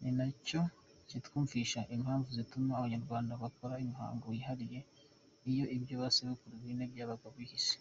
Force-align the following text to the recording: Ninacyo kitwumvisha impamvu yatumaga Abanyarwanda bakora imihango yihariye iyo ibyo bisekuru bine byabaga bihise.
Ninacyo 0.00 0.60
kitwumvisha 1.08 1.80
impamvu 1.94 2.28
yatumaga 2.38 2.76
Abanyarwanda 2.78 3.40
bakora 3.42 3.80
imihango 3.84 4.26
yihariye 4.36 4.80
iyo 5.50 5.64
ibyo 5.76 5.94
bisekuru 6.02 6.54
bine 6.64 6.84
byabaga 6.92 7.26
bihise. 7.38 7.76